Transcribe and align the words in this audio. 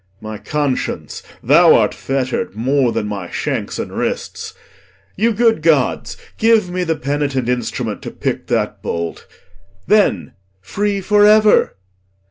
My 0.19 0.39
conscience, 0.39 1.21
thou 1.43 1.75
art 1.75 1.93
fetter'd 1.93 2.55
More 2.55 2.91
than 2.91 3.05
my 3.05 3.29
shanks 3.29 3.77
and 3.77 3.91
wrists; 3.91 4.55
you 5.15 5.31
good 5.31 5.61
gods, 5.61 6.17
give 6.39 6.71
me 6.71 6.83
The 6.83 6.95
penitent 6.95 7.47
instrument 7.47 8.01
to 8.01 8.09
pick 8.09 8.47
that 8.47 8.81
bolt, 8.81 9.27
Then, 9.85 10.33
free 10.59 11.01
for 11.01 11.23
ever! 11.27 11.75